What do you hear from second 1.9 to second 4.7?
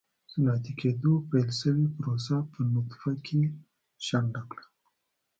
پروسه په نطفه کې شنډه کړه.